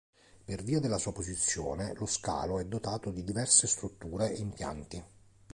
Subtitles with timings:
[0.45, 5.03] Per via della sua posizione, lo scalo è dotato di diverse strutture e impianti.